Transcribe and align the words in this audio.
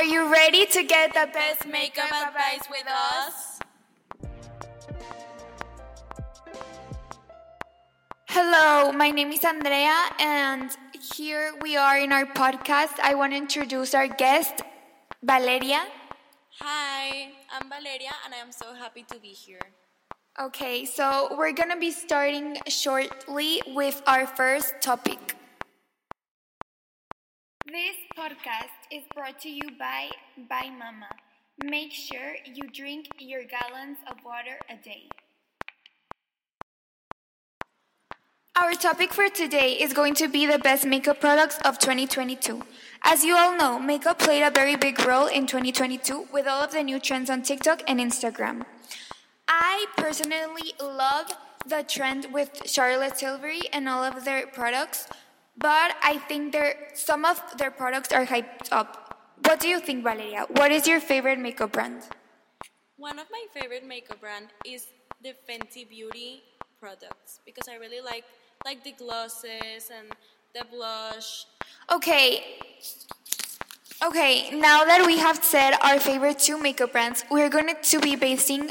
Are 0.00 0.12
you 0.16 0.32
ready 0.32 0.64
to 0.64 0.82
get 0.82 1.12
the 1.12 1.28
best 1.30 1.68
Makeup 1.68 2.08
advice 2.08 2.64
with 2.70 2.88
us. 2.88 3.60
Hello, 8.24 8.92
my 8.92 9.10
name 9.10 9.30
is 9.30 9.44
Andrea, 9.44 10.08
and 10.18 10.70
here 11.12 11.52
we 11.60 11.76
are 11.76 11.98
in 11.98 12.14
our 12.14 12.24
podcast. 12.24 12.96
I 13.02 13.14
want 13.14 13.34
to 13.34 13.36
introduce 13.36 13.92
our 13.92 14.08
guest, 14.08 14.62
Valeria. 15.22 15.84
Hi, 16.60 17.32
I'm 17.52 17.68
Valeria, 17.68 18.16
and 18.24 18.32
I 18.32 18.38
am 18.38 18.52
so 18.52 18.72
happy 18.72 19.04
to 19.12 19.20
be 19.20 19.36
here. 19.36 19.68
Okay, 20.40 20.86
so 20.86 21.36
we're 21.36 21.52
gonna 21.52 21.76
be 21.76 21.90
starting 21.90 22.56
shortly 22.68 23.60
with 23.76 24.00
our 24.06 24.26
first 24.26 24.80
topic. 24.80 25.36
This 27.70 27.94
podcast 28.18 28.74
is 28.90 29.04
brought 29.14 29.38
to 29.42 29.48
you 29.48 29.62
by 29.78 30.08
By 30.48 30.70
Mama. 30.70 31.06
Make 31.62 31.92
sure 31.92 32.34
you 32.44 32.68
drink 32.68 33.06
your 33.20 33.42
gallons 33.44 33.98
of 34.10 34.16
water 34.24 34.58
a 34.68 34.74
day. 34.82 35.08
Our 38.56 38.74
topic 38.74 39.12
for 39.12 39.28
today 39.28 39.74
is 39.74 39.92
going 39.92 40.14
to 40.16 40.26
be 40.26 40.46
the 40.46 40.58
best 40.58 40.84
makeup 40.84 41.20
products 41.20 41.60
of 41.64 41.78
2022. 41.78 42.60
As 43.04 43.22
you 43.22 43.36
all 43.36 43.56
know, 43.56 43.78
makeup 43.78 44.18
played 44.18 44.42
a 44.42 44.50
very 44.50 44.74
big 44.74 44.98
role 45.06 45.28
in 45.28 45.46
2022 45.46 46.26
with 46.32 46.48
all 46.48 46.64
of 46.64 46.72
the 46.72 46.82
new 46.82 46.98
trends 46.98 47.30
on 47.30 47.42
TikTok 47.42 47.84
and 47.86 48.00
Instagram. 48.00 48.64
I 49.46 49.86
personally 49.96 50.74
love 50.82 51.30
the 51.64 51.84
trend 51.86 52.26
with 52.32 52.62
Charlotte 52.64 53.16
Tilbury 53.16 53.62
and 53.72 53.88
all 53.88 54.02
of 54.02 54.24
their 54.24 54.46
products, 54.48 55.06
but 55.60 55.94
I 56.02 56.18
think 56.26 56.56
some 56.94 57.24
of 57.24 57.40
their 57.58 57.70
products 57.70 58.12
are 58.12 58.26
hyped 58.26 58.68
up. 58.72 59.36
What 59.44 59.60
do 59.60 59.68
you 59.68 59.80
think, 59.80 60.02
Valeria? 60.02 60.46
What 60.48 60.72
is 60.72 60.86
your 60.86 61.00
favorite 61.00 61.38
makeup 61.38 61.72
brand? 61.72 62.02
One 62.96 63.18
of 63.18 63.26
my 63.30 63.44
favorite 63.54 63.86
makeup 63.86 64.20
brand 64.20 64.48
is 64.64 64.86
the 65.22 65.34
Fenty 65.48 65.88
Beauty 65.88 66.42
products 66.78 67.40
because 67.44 67.68
I 67.68 67.76
really 67.76 68.00
like 68.00 68.24
like 68.64 68.84
the 68.84 68.92
glosses 68.92 69.90
and 69.92 70.08
the 70.54 70.64
blush. 70.70 71.46
Okay. 71.92 72.58
Okay, 74.02 74.50
now 74.58 74.84
that 74.84 75.04
we 75.06 75.18
have 75.18 75.44
said 75.44 75.74
our 75.82 76.00
favorite 76.00 76.38
two 76.38 76.58
makeup 76.60 76.92
brands, 76.92 77.24
we're 77.30 77.50
going 77.50 77.74
to 77.82 78.00
be 78.00 78.16
basing 78.16 78.70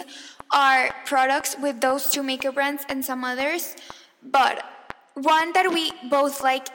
our 0.51 0.89
products 1.05 1.55
with 1.61 1.81
those 1.81 2.09
two 2.09 2.23
makeup 2.23 2.55
brands 2.55 2.83
and 2.89 3.05
some 3.05 3.23
others. 3.23 3.75
But 4.23 4.63
one 5.21 5.53
that 5.53 5.71
we 5.73 5.91
both 6.09 6.41
like 6.41 6.67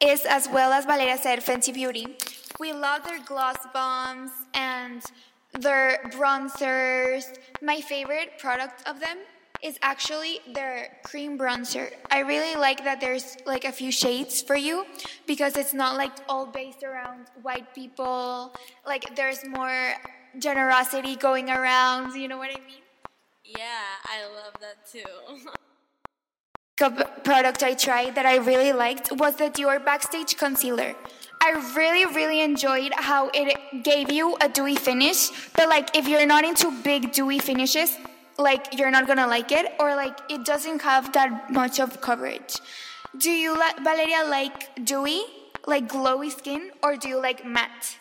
is, 0.00 0.24
as 0.26 0.48
well 0.48 0.72
as 0.72 0.84
Valeria 0.84 1.18
said, 1.18 1.40
Fenty 1.40 1.72
Beauty. 1.72 2.16
We 2.58 2.72
love 2.72 3.04
their 3.04 3.22
gloss 3.24 3.56
bombs 3.72 4.30
and 4.54 5.02
their 5.58 6.00
bronzers. 6.12 7.24
My 7.62 7.80
favorite 7.80 8.38
product 8.38 8.88
of 8.88 9.00
them 9.00 9.18
is 9.62 9.78
actually 9.82 10.40
their 10.52 10.98
cream 11.04 11.38
bronzer. 11.38 11.90
I 12.10 12.20
really 12.20 12.54
like 12.54 12.84
that 12.84 13.00
there's 13.00 13.36
like 13.46 13.64
a 13.64 13.72
few 13.72 13.90
shades 13.90 14.42
for 14.42 14.56
you 14.56 14.84
because 15.26 15.56
it's 15.56 15.72
not 15.72 15.96
like 15.96 16.12
all 16.28 16.46
based 16.46 16.82
around 16.82 17.26
white 17.42 17.74
people. 17.74 18.54
Like 18.86 19.16
there's 19.16 19.44
more 19.46 19.94
generosity 20.38 21.16
going 21.16 21.50
around, 21.50 22.14
you 22.14 22.28
know 22.28 22.38
what 22.38 22.50
I 22.50 22.60
mean? 22.60 22.82
Yeah, 23.44 23.86
I 24.04 24.26
love 24.26 24.54
that 24.60 24.86
too. 24.90 25.50
Product 26.76 27.62
I 27.62 27.74
tried 27.74 28.16
that 28.16 28.26
I 28.26 28.38
really 28.38 28.72
liked 28.72 29.12
was 29.12 29.36
the 29.36 29.44
Dior 29.44 29.84
Backstage 29.84 30.36
Concealer. 30.36 30.96
I 31.40 31.50
really, 31.76 32.04
really 32.04 32.40
enjoyed 32.40 32.92
how 32.96 33.30
it 33.32 33.84
gave 33.84 34.10
you 34.10 34.36
a 34.40 34.48
dewy 34.48 34.74
finish, 34.74 35.30
but 35.54 35.68
like 35.68 35.96
if 35.96 36.08
you're 36.08 36.26
not 36.26 36.42
into 36.42 36.72
big 36.82 37.12
dewy 37.12 37.38
finishes, 37.38 37.96
like 38.38 38.76
you're 38.76 38.90
not 38.90 39.06
gonna 39.06 39.28
like 39.28 39.52
it, 39.52 39.72
or 39.78 39.94
like 39.94 40.18
it 40.28 40.44
doesn't 40.44 40.82
have 40.82 41.12
that 41.12 41.52
much 41.52 41.78
of 41.78 42.00
coverage. 42.00 42.56
Do 43.18 43.30
you, 43.30 43.54
Valeria, 43.84 44.24
like 44.28 44.84
dewy, 44.84 45.22
like 45.68 45.88
glowy 45.88 46.32
skin, 46.36 46.72
or 46.82 46.96
do 46.96 47.08
you 47.08 47.22
like 47.22 47.46
matte? 47.46 47.98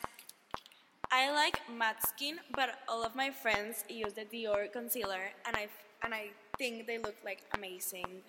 I 1.12 1.32
like 1.32 1.62
matte 1.78 2.08
skin, 2.08 2.40
but 2.56 2.72
all 2.90 3.04
of 3.04 3.14
my 3.14 3.30
friends 3.30 3.84
use 3.88 4.14
the 4.14 4.26
Dior 4.26 4.72
concealer, 4.74 5.30
and 5.46 5.56
I 5.56 5.68
and 6.02 6.12
I 6.12 6.32
think 6.58 6.88
they 6.88 6.98
look 6.98 7.16
like 7.24 7.42
amazing. 7.54 8.24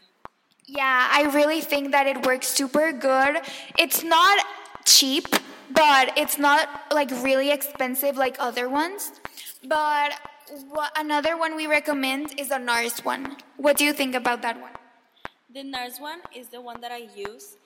Yeah, 0.67 1.09
I 1.11 1.25
really 1.35 1.61
think 1.61 1.93
that 1.93 2.07
it 2.07 2.25
works 2.25 2.49
super 2.49 2.93
good. 2.93 3.41
It's 3.79 4.03
not 4.03 4.45
cheap, 4.85 5.27
but 5.71 6.13
it's 6.17 6.39
not 6.39 6.69
like 6.93 7.11
really 7.11 7.51
expensive 7.51 8.17
like 8.17 8.37
other 8.39 8.69
ones. 8.69 9.13
But 9.67 10.13
wha- 10.75 10.91
another 10.97 11.37
one 11.37 11.55
we 11.57 11.67
recommend 11.67 12.39
is 12.41 12.49
the 12.49 12.59
NARS 12.59 13.05
one. 13.05 13.37
What 13.57 13.77
do 13.77 13.85
you 13.85 13.93
think 13.93 14.15
about 14.15 14.43
that 14.43 14.61
one? 14.61 14.73
The 15.53 15.63
NARS 15.63 16.01
one 16.01 16.21
is 16.35 16.49
the 16.49 16.61
one 16.61 16.81
that 16.81 16.93
I 16.93 17.09
use, 17.15 17.57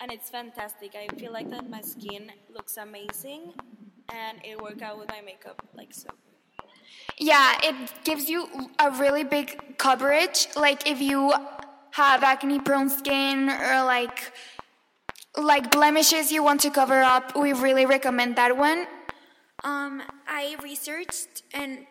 and 0.00 0.10
it's 0.10 0.30
fantastic. 0.30 0.94
I 0.94 1.06
feel 1.16 1.32
like 1.32 1.50
that 1.50 1.68
my 1.68 1.82
skin 1.82 2.32
looks 2.52 2.76
amazing, 2.78 3.52
and 4.08 4.38
it 4.44 4.60
worked 4.60 4.82
out 4.82 4.98
with 4.98 5.08
my 5.08 5.20
makeup 5.20 5.62
like 5.74 5.92
so. 5.92 6.08
Yeah, 7.18 7.58
it 7.62 7.74
gives 8.04 8.28
you 8.28 8.48
a 8.78 8.90
really 8.92 9.24
big 9.24 9.76
coverage. 9.78 10.48
Like 10.56 10.86
if 10.88 11.00
you 11.00 11.32
have 11.92 12.22
acne 12.22 12.60
prone 12.60 12.90
skin 12.90 13.48
or 13.48 13.84
like 13.84 14.32
like 15.36 15.70
blemishes 15.70 16.32
you 16.32 16.42
want 16.42 16.60
to 16.62 16.70
cover 16.70 17.00
up, 17.00 17.36
we 17.36 17.52
really 17.52 17.86
recommend 17.86 18.36
that 18.36 18.56
one. 18.56 18.86
Um, 19.64 20.02
I 20.26 20.56
researched 20.62 21.42
and 21.52 21.86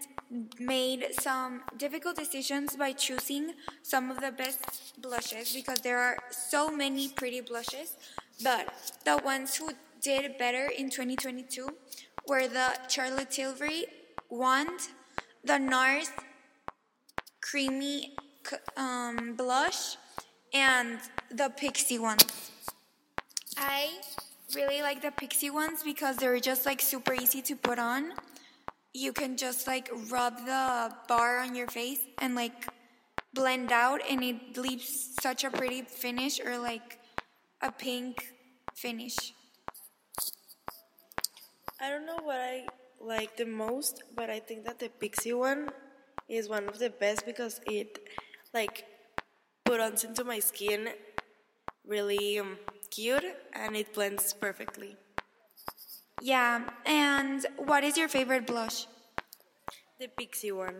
made 0.59 1.07
some 1.19 1.61
difficult 1.77 2.17
decisions 2.17 2.75
by 2.75 2.91
choosing 2.91 3.53
some 3.81 4.11
of 4.11 4.19
the 4.19 4.31
best 4.31 5.01
blushes 5.01 5.53
because 5.53 5.79
there 5.79 5.99
are 5.99 6.17
so 6.29 6.69
many 6.69 7.09
pretty 7.09 7.41
blushes, 7.41 7.95
but 8.43 8.73
the 9.05 9.17
ones 9.23 9.55
who 9.55 9.71
did 10.01 10.37
better 10.37 10.69
in 10.77 10.89
2022 10.89 11.69
were 12.27 12.47
the 12.47 12.73
Charlotte 12.89 13.31
Tilbury 13.31 13.85
wand, 14.29 14.79
the 15.43 15.57
NARS 15.57 16.11
creamy 17.41 18.15
um, 18.75 19.35
blush, 19.35 19.97
and 20.53 20.99
the 21.31 21.51
Pixi 21.59 21.99
ones. 21.99 22.25
I 23.57 23.89
really 24.55 24.81
like 24.81 25.01
the 25.01 25.11
Pixi 25.11 25.51
ones 25.51 25.83
because 25.83 26.17
they're 26.17 26.39
just 26.39 26.65
like 26.65 26.81
super 26.81 27.13
easy 27.13 27.41
to 27.43 27.55
put 27.55 27.79
on. 27.79 28.13
You 28.93 29.13
can 29.13 29.37
just 29.37 29.67
like 29.67 29.89
rub 30.09 30.37
the 30.45 30.93
bar 31.07 31.39
on 31.39 31.55
your 31.55 31.67
face 31.67 31.99
and 32.19 32.35
like 32.35 32.67
blend 33.33 33.71
out, 33.71 34.01
and 34.09 34.23
it 34.23 34.57
leaves 34.57 35.15
such 35.21 35.43
a 35.43 35.49
pretty 35.49 35.81
finish 35.81 36.39
or 36.39 36.57
like 36.57 36.99
a 37.61 37.71
pink 37.71 38.33
finish. 38.73 39.33
I 41.79 41.89
don't 41.89 42.05
know 42.05 42.19
what 42.23 42.39
I 42.39 42.65
like 42.99 43.37
the 43.37 43.45
most, 43.45 44.03
but 44.15 44.29
I 44.29 44.39
think 44.39 44.65
that 44.65 44.79
the 44.79 44.89
Pixi 44.89 45.37
one 45.37 45.69
is 46.27 46.49
one 46.49 46.67
of 46.67 46.79
the 46.79 46.89
best 46.89 47.25
because 47.25 47.61
it 47.65 47.99
like 48.57 48.85
put 49.65 49.79
on 49.79 49.93
into 50.07 50.23
my 50.23 50.39
skin 50.39 50.89
really 51.85 52.39
um, 52.39 52.57
cute 52.89 53.25
and 53.53 53.75
it 53.75 53.93
blends 53.93 54.33
perfectly. 54.33 54.97
Yeah, 56.19 56.65
and 56.85 57.45
what 57.57 57.83
is 57.83 57.95
your 57.97 58.07
favorite 58.07 58.47
blush? 58.47 58.87
The 59.99 60.09
Pixi 60.17 60.51
one. 60.65 60.77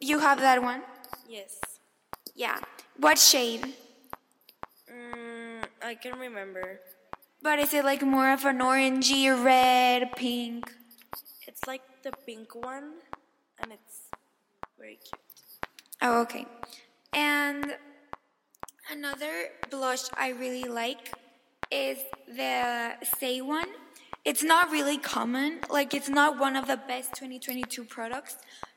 You 0.00 0.20
have 0.20 0.38
that 0.38 0.62
one? 0.62 0.82
Yes. 1.28 1.58
Yeah. 2.34 2.58
What 2.98 3.18
shade? 3.18 3.74
Mm, 4.86 5.64
I 5.82 5.94
can 5.94 6.18
remember. 6.18 6.80
But 7.42 7.58
is 7.58 7.74
it 7.74 7.84
like 7.84 8.02
more 8.02 8.30
of 8.30 8.44
an 8.44 8.58
orangey, 8.58 9.26
red, 9.44 10.14
pink? 10.14 10.72
It's 11.48 11.66
like 11.66 11.82
the 12.04 12.12
pink 12.26 12.54
one 12.54 13.02
and 13.58 13.72
it's 13.72 14.06
very 14.78 14.98
cute. 15.02 15.22
Oh, 16.00 16.22
okay. 16.22 16.46
And 17.12 17.76
another 18.90 19.48
blush 19.70 20.04
I 20.16 20.30
really 20.30 20.64
like 20.64 21.12
is 21.70 21.98
the 22.26 22.94
Saie 23.18 23.42
one. 23.42 23.68
It's 24.24 24.42
not 24.42 24.70
really 24.70 24.98
common, 24.98 25.60
like 25.68 25.94
it's 25.94 26.08
not 26.08 26.38
one 26.38 26.54
of 26.54 26.66
the 26.66 26.76
best 26.76 27.14
2022 27.14 27.84
products, 27.84 28.36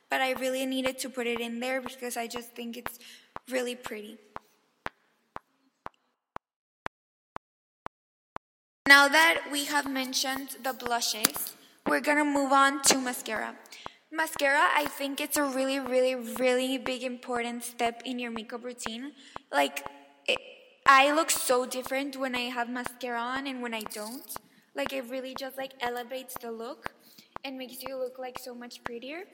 but 0.10 0.20
I 0.20 0.32
really 0.34 0.66
needed 0.66 0.98
to 1.00 1.10
put 1.10 1.28
it 1.28 1.40
in 1.40 1.60
there 1.60 1.82
because 1.82 2.18
I 2.18 2.28
just 2.28 2.50
think 2.56 2.78
it's 2.78 2.98
really 3.50 3.76
pretty. 3.76 4.18
Now 8.88 9.08
that 9.08 9.44
we 9.52 9.66
have 9.66 9.92
mentioned 9.92 10.58
the 10.64 10.74
blushes, 10.74 11.56
we're 11.88 12.02
gonna 12.02 12.26
move 12.26 12.52
on 12.52 12.82
to 12.84 12.98
mascara. 12.98 13.56
Mascara, 14.16 14.70
I 14.74 14.86
think 14.86 15.20
it's 15.20 15.36
a 15.38 15.44
really, 15.44 15.80
really, 15.80 16.16
really 16.16 16.78
big 16.78 17.04
important 17.04 17.64
step 17.64 18.02
in 18.06 18.18
your 18.18 18.32
makeup 18.32 18.64
routine. 18.64 19.12
Like, 19.52 19.84
it, 20.26 20.40
I 20.88 21.12
look 21.12 21.30
so 21.30 21.66
different 21.66 22.16
when 22.16 22.34
I 22.34 22.48
have 22.58 22.70
mascara 22.70 23.20
on 23.20 23.46
and 23.48 23.62
when 23.62 23.74
I 23.74 23.82
don't. 23.94 24.30
Like, 24.74 24.94
it 24.94 25.04
really 25.10 25.36
just 25.38 25.58
like 25.58 25.74
elevates 25.82 26.36
the 26.42 26.52
look. 26.52 26.94
and 27.44 27.58
makes 27.58 27.84
you 27.84 27.96
look 27.96 28.18
like 28.18 28.40
so 28.40 28.56
much 28.56 28.84
prettier. 28.84 29.26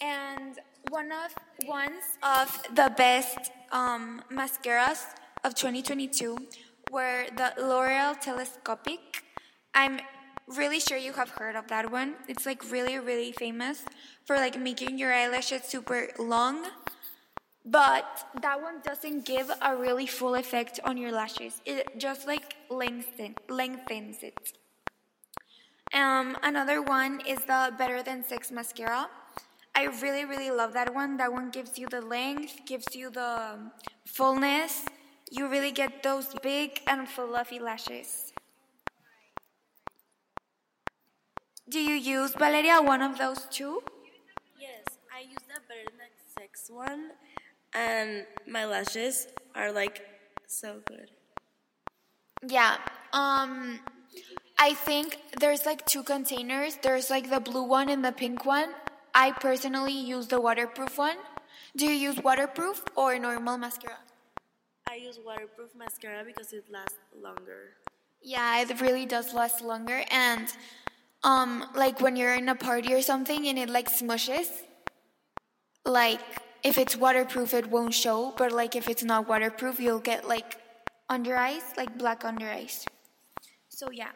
And 0.00 0.58
one 0.88 1.10
of 1.12 1.30
ones 1.68 2.04
of 2.22 2.50
the 2.74 2.92
best 2.96 3.52
um, 3.70 4.22
mascaras 4.32 5.04
of 5.44 5.54
2022 5.54 6.36
were 6.90 7.26
the 7.36 7.52
L'Oreal 7.58 8.18
Telescopic. 8.20 9.22
I'm 9.74 10.00
really 10.46 10.80
sure 10.80 10.96
you 10.96 11.12
have 11.12 11.30
heard 11.30 11.56
of 11.56 11.68
that 11.68 11.90
one. 11.90 12.14
It's 12.28 12.46
like 12.46 12.70
really, 12.70 12.98
really 12.98 13.32
famous 13.32 13.84
for 14.24 14.36
like 14.36 14.58
making 14.58 14.98
your 14.98 15.12
eyelashes 15.12 15.62
super 15.64 16.08
long. 16.18 16.66
But 17.64 18.24
that 18.42 18.62
one 18.62 18.80
doesn't 18.84 19.26
give 19.26 19.50
a 19.60 19.76
really 19.76 20.06
full 20.06 20.36
effect 20.36 20.78
on 20.84 20.96
your 20.96 21.10
lashes. 21.10 21.60
It 21.64 21.98
just 21.98 22.26
like 22.26 22.54
lengthen, 22.70 23.34
lengthens 23.48 24.22
it. 24.22 24.52
Um, 25.92 26.36
another 26.42 26.80
one 26.80 27.20
is 27.26 27.40
the 27.40 27.72
Better 27.76 28.02
Than 28.02 28.24
Sex 28.24 28.52
mascara. 28.52 29.08
I 29.74 29.84
really, 30.00 30.24
really 30.24 30.50
love 30.50 30.72
that 30.74 30.94
one. 30.94 31.16
That 31.16 31.32
one 31.32 31.50
gives 31.50 31.76
you 31.76 31.88
the 31.88 32.00
length, 32.00 32.64
gives 32.66 32.94
you 32.94 33.10
the 33.10 33.58
fullness. 34.06 34.84
You 35.30 35.48
really 35.48 35.72
get 35.72 36.04
those 36.04 36.34
big 36.42 36.80
and 36.86 37.08
fluffy 37.08 37.58
lashes. 37.58 38.32
Do 41.68 41.80
you 41.80 41.94
use, 41.94 42.32
Valeria, 42.32 42.80
one 42.80 43.02
of 43.02 43.18
those 43.18 43.46
two? 43.50 43.82
Yes, 44.58 44.84
I 45.12 45.22
use 45.22 45.42
the 45.48 45.60
Than 45.66 46.08
Sex 46.38 46.70
one, 46.70 47.10
and 47.74 48.24
my 48.46 48.66
lashes 48.66 49.26
are 49.54 49.72
like 49.72 50.06
so 50.46 50.80
good. 50.86 51.10
Yeah. 52.46 52.76
Um, 53.12 53.80
I 54.58 54.74
think 54.74 55.18
there's 55.40 55.66
like 55.66 55.84
two 55.86 56.04
containers. 56.04 56.78
There's 56.82 57.10
like 57.10 57.30
the 57.30 57.40
blue 57.40 57.64
one 57.64 57.88
and 57.88 58.04
the 58.04 58.12
pink 58.12 58.44
one. 58.44 58.68
I 59.12 59.32
personally 59.32 59.98
use 59.98 60.28
the 60.28 60.40
waterproof 60.40 60.98
one. 60.98 61.16
Do 61.74 61.86
you 61.86 62.10
use 62.10 62.22
waterproof 62.22 62.84
or 62.94 63.18
normal 63.18 63.58
mascara? 63.58 63.98
I 64.88 64.96
use 64.96 65.18
waterproof 65.24 65.74
mascara 65.74 66.22
because 66.24 66.52
it 66.52 66.64
lasts 66.70 66.98
longer. 67.20 67.74
Yeah, 68.22 68.60
it 68.60 68.80
really 68.80 69.04
does 69.04 69.34
last 69.34 69.62
longer. 69.62 70.04
And 70.10 70.46
um, 71.26 71.64
like 71.74 72.00
when 72.00 72.14
you're 72.14 72.34
in 72.34 72.48
a 72.48 72.54
party 72.54 72.94
or 72.94 73.02
something 73.02 73.48
and 73.48 73.58
it 73.58 73.68
like 73.68 73.90
smushes, 73.90 74.48
like 75.84 76.20
if 76.62 76.78
it's 76.78 76.96
waterproof, 76.96 77.52
it 77.52 77.66
won't 77.68 77.92
show. 77.92 78.32
But 78.38 78.52
like 78.52 78.76
if 78.76 78.88
it's 78.88 79.02
not 79.02 79.28
waterproof, 79.28 79.80
you'll 79.80 79.98
get 79.98 80.26
like 80.26 80.56
under 81.10 81.36
eyes, 81.36 81.64
like 81.76 81.98
black 81.98 82.24
under 82.24 82.48
eyes. 82.48 82.86
So 83.68 83.90
yeah. 83.90 84.12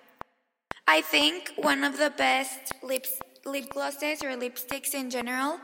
I 0.87 1.03
think 1.03 1.53
one 1.57 1.83
of 1.83 1.99
the 1.99 2.11
best 2.17 2.73
lips, 2.83 3.21
lip 3.45 3.69
glosses 3.71 4.23
or 4.23 4.31
lipsticks 4.37 4.95
in 4.95 5.11
general 5.11 5.59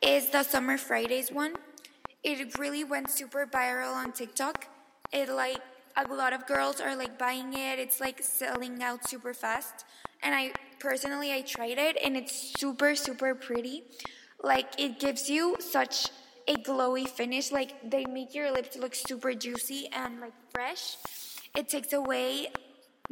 is 0.00 0.30
the 0.30 0.44
Summer 0.44 0.78
Fridays 0.78 1.30
one. 1.32 1.54
It 2.22 2.56
really 2.56 2.84
went 2.84 3.10
super 3.10 3.46
viral 3.46 3.94
on 3.94 4.12
TikTok. 4.12 4.68
It 5.12 5.28
like 5.28 5.60
a 5.96 6.06
lot 6.06 6.32
of 6.32 6.46
girls 6.46 6.80
are 6.80 6.94
like 6.96 7.18
buying 7.18 7.52
it. 7.52 7.80
It's 7.80 8.00
like 8.00 8.22
selling 8.22 8.80
out 8.82 9.08
super 9.08 9.34
fast. 9.34 9.84
And 10.22 10.34
I 10.34 10.52
personally 10.84 11.32
I 11.32 11.40
tried 11.40 11.78
it 11.78 11.96
and 12.04 12.14
it's 12.14 12.52
super 12.60 12.94
super 12.94 13.34
pretty. 13.34 13.84
Like 14.42 14.78
it 14.78 15.00
gives 15.00 15.30
you 15.30 15.56
such 15.58 16.10
a 16.46 16.54
glowy 16.56 17.08
finish. 17.08 17.50
Like 17.50 17.72
they 17.90 18.04
make 18.04 18.34
your 18.34 18.52
lips 18.52 18.76
look 18.76 18.94
super 18.94 19.32
juicy 19.32 19.88
and 19.96 20.20
like 20.20 20.36
fresh. 20.52 20.96
It 21.56 21.68
takes 21.70 21.92
away 21.94 22.48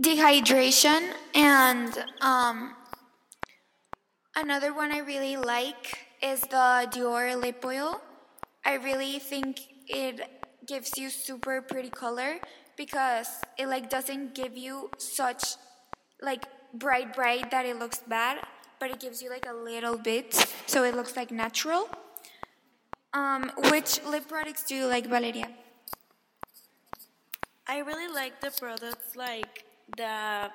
dehydration 0.00 1.00
and 1.34 1.92
um, 2.20 2.74
another 4.36 4.74
one 4.74 4.92
I 4.92 4.98
really 4.98 5.36
like 5.38 5.84
is 6.22 6.42
the 6.42 6.86
Dior 6.92 7.40
lip 7.40 7.64
oil. 7.64 8.02
I 8.66 8.74
really 8.74 9.18
think 9.18 9.60
it 9.88 10.20
gives 10.68 10.98
you 10.98 11.08
super 11.08 11.62
pretty 11.62 11.90
color 11.90 12.36
because 12.76 13.28
it 13.58 13.66
like 13.66 13.88
doesn't 13.88 14.34
give 14.34 14.56
you 14.56 14.90
such 14.98 15.56
like 16.20 16.44
bright 16.72 17.14
bright 17.14 17.50
that 17.50 17.66
it 17.66 17.78
looks 17.78 18.00
bad, 18.06 18.38
but 18.80 18.90
it 18.90 19.00
gives 19.00 19.22
you 19.22 19.30
like 19.30 19.46
a 19.48 19.54
little 19.54 19.98
bit 19.98 20.34
so 20.66 20.84
it 20.84 20.94
looks 20.94 21.16
like 21.16 21.30
natural. 21.30 21.88
Um, 23.14 23.52
which 23.70 24.02
lip 24.04 24.26
products 24.26 24.64
do 24.64 24.74
you 24.74 24.86
like, 24.86 25.06
Valeria? 25.06 25.48
I 27.66 27.78
really 27.78 28.08
like 28.08 28.40
the 28.40 28.50
products 28.50 29.16
like 29.16 29.64
the 29.96 30.50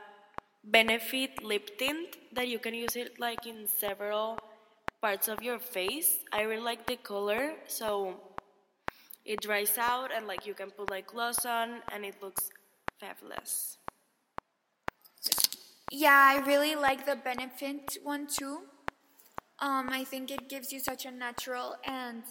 Benefit 0.63 1.43
lip 1.43 1.77
tint 1.79 2.17
that 2.33 2.49
you 2.49 2.59
can 2.59 2.73
use 2.73 2.97
it 2.97 3.19
like 3.19 3.47
in 3.47 3.67
several 3.67 4.37
parts 5.01 5.29
of 5.29 5.41
your 5.41 5.59
face. 5.59 6.25
I 6.33 6.41
really 6.41 6.61
like 6.61 6.85
the 6.85 6.97
color, 6.97 7.53
so 7.67 8.19
it 9.23 9.39
dries 9.41 9.77
out 9.77 10.11
and 10.13 10.27
like 10.27 10.45
you 10.45 10.53
can 10.53 10.71
put 10.71 10.89
like 10.89 11.07
gloss 11.07 11.45
on 11.45 11.79
and 11.93 12.03
it 12.03 12.15
looks 12.21 12.49
fabulous. 12.99 13.77
Yeah, 15.91 16.33
I 16.35 16.45
really 16.45 16.75
like 16.75 17.05
the 17.05 17.15
Benefit 17.15 17.97
one 18.03 18.27
too. 18.27 18.61
Um, 19.59 19.89
I 19.89 20.03
think 20.03 20.31
it 20.31 20.49
gives 20.49 20.71
you 20.71 20.79
such 20.79 21.05
a 21.05 21.11
natural 21.11 21.75
and 21.85 22.23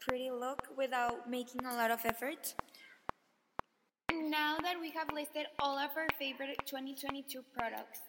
pretty 0.00 0.30
look 0.30 0.62
without 0.76 1.28
making 1.28 1.64
a 1.66 1.74
lot 1.74 1.90
of 1.90 2.04
effort. 2.04 2.54
Now 4.12 4.58
that 4.62 4.78
we 4.80 4.90
have 4.90 5.10
listed 5.14 5.46
all 5.60 5.78
of 5.78 5.90
our 5.96 6.08
favorite 6.18 6.58
2022 6.66 7.42
products, 7.56 8.00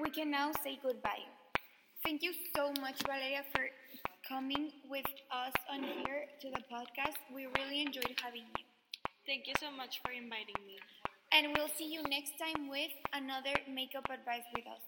we 0.00 0.08
can 0.10 0.30
now 0.30 0.52
say 0.62 0.78
goodbye. 0.82 1.24
Thank 2.04 2.22
you 2.22 2.32
so 2.54 2.72
much, 2.80 3.02
Valeria, 3.06 3.42
for 3.54 3.66
coming 4.28 4.70
with 4.88 5.06
us 5.32 5.54
on 5.72 5.82
here 5.82 6.26
to 6.42 6.50
the 6.50 6.62
podcast. 6.72 7.18
We 7.34 7.46
really 7.58 7.82
enjoyed 7.82 8.14
having 8.22 8.46
you. 8.58 8.64
Thank 9.26 9.46
you 9.48 9.54
so 9.60 9.70
much 9.70 10.00
for 10.02 10.12
inviting 10.12 10.60
me 10.66 10.78
and 11.34 11.52
we'll 11.52 11.68
see 11.76 11.92
you 11.92 12.02
next 12.04 12.38
time 12.38 12.68
with 12.68 12.92
another 13.12 13.58
makeup 13.68 14.08
advice 14.08 14.44
with 14.54 14.64
us. 14.66 14.82